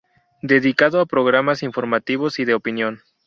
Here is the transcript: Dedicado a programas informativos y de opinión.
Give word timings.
Dedicado 0.41 0.99
a 0.99 1.05
programas 1.05 1.61
informativos 1.61 2.39
y 2.39 2.45
de 2.45 2.55
opinión. 2.55 3.01